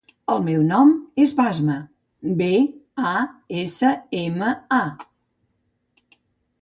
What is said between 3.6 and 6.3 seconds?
essa, ema, a.